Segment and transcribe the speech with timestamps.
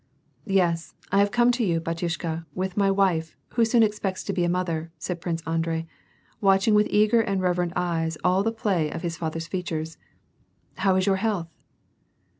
[0.47, 4.33] "Yes, I have come to you, batyushka, and with my wife, who soon expects to
[4.33, 5.85] be a mother," said Prince Andrei,
[6.41, 9.99] watch ing with eager and reverent eyes all the play of his father's features.
[10.37, 11.49] '*' How is your health